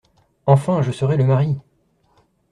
[0.47, 1.57] Enfin, je serais le mari!